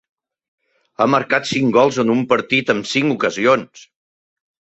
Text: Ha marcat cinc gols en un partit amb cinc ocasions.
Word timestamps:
Ha 0.95 1.05
marcat 1.15 1.45
cinc 1.49 1.69
gols 1.75 1.99
en 2.05 2.13
un 2.15 2.23
partit 2.33 2.73
amb 2.75 2.89
cinc 2.93 3.15
ocasions. 3.19 3.87